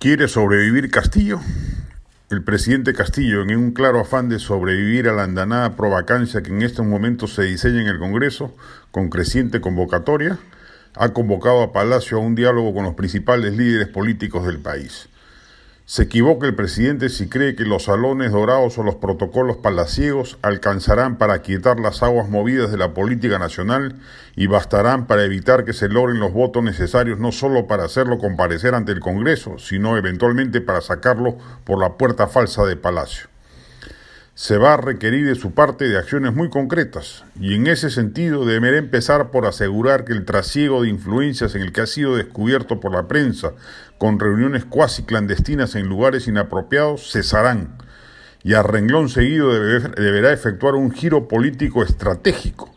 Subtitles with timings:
[0.00, 1.40] ¿Quiere sobrevivir Castillo?
[2.30, 6.62] El presidente Castillo, en un claro afán de sobrevivir a la andanada provacancia que en
[6.62, 8.56] estos momentos se diseña en el Congreso,
[8.92, 10.38] con creciente convocatoria,
[10.94, 15.10] ha convocado a Palacio a un diálogo con los principales líderes políticos del país.
[15.90, 21.18] Se equivoca el presidente si cree que los salones dorados o los protocolos palaciegos alcanzarán
[21.18, 23.96] para quietar las aguas movidas de la política nacional
[24.36, 28.76] y bastarán para evitar que se logren los votos necesarios no solo para hacerlo comparecer
[28.76, 33.29] ante el Congreso, sino eventualmente para sacarlo por la puerta falsa de Palacio
[34.40, 38.46] se va a requerir de su parte de acciones muy concretas, y en ese sentido
[38.46, 42.80] deberá empezar por asegurar que el trasiego de influencias en el que ha sido descubierto
[42.80, 43.52] por la prensa,
[43.98, 47.76] con reuniones cuasi clandestinas en lugares inapropiados, cesarán,
[48.42, 52.74] y a renglón seguido deberá efectuar un giro político estratégico.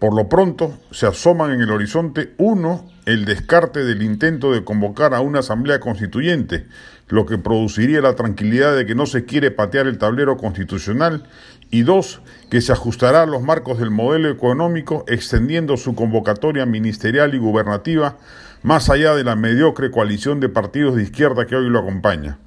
[0.00, 5.12] Por lo pronto, se asoman en el horizonte uno, el descarte del intento de convocar
[5.12, 6.66] a una asamblea constituyente,
[7.08, 11.24] lo que produciría la tranquilidad de que no se quiere patear el tablero constitucional,
[11.70, 17.34] y dos, que se ajustará a los marcos del modelo económico extendiendo su convocatoria ministerial
[17.34, 18.16] y gubernativa
[18.62, 22.38] más allá de la mediocre coalición de partidos de izquierda que hoy lo acompaña.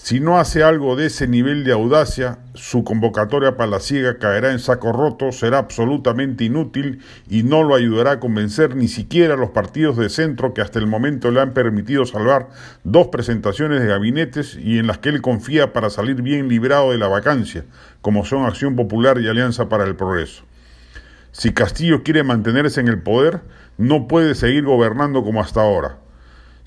[0.00, 4.92] Si no hace algo de ese nivel de audacia, su convocatoria palaciega caerá en saco
[4.92, 9.96] roto, será absolutamente inútil y no lo ayudará a convencer ni siquiera a los partidos
[9.96, 12.48] de centro que hasta el momento le han permitido salvar
[12.84, 16.98] dos presentaciones de gabinetes y en las que él confía para salir bien librado de
[16.98, 17.64] la vacancia,
[18.00, 20.44] como son Acción Popular y Alianza para el Progreso.
[21.32, 23.40] Si Castillo quiere mantenerse en el poder,
[23.78, 25.98] no puede seguir gobernando como hasta ahora.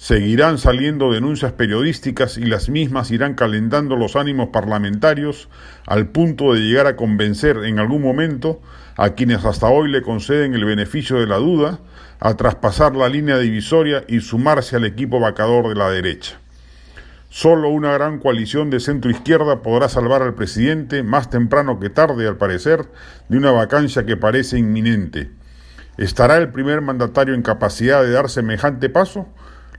[0.02, 5.48] Seguirán saliendo denuncias periodísticas y las mismas irán calentando los ánimos parlamentarios
[5.86, 8.64] al punto de llegar a convencer en algún momento
[8.98, 11.82] a quienes hasta hoy le conceden el beneficio de la duda
[12.20, 16.40] a traspasar la línea divisoria y sumarse al equipo vacador de la derecha.
[17.30, 22.28] Solo una gran coalición de centro izquierda podrá salvar al presidente, más temprano que tarde
[22.28, 22.88] al parecer,
[23.30, 25.30] de una vacancia que parece inminente.
[25.98, 29.28] ¿Estará el primer mandatario en capacidad de dar semejante paso?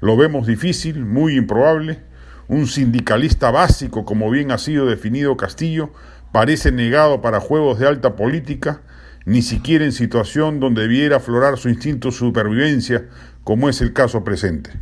[0.03, 2.01] Lo vemos difícil, muy improbable.
[2.49, 5.93] Un sindicalista básico, como bien ha sido definido Castillo,
[6.33, 8.81] parece negado para juegos de alta política,
[9.27, 13.05] ni siquiera en situación donde debiera aflorar su instinto de supervivencia,
[13.45, 14.73] como es el caso presente.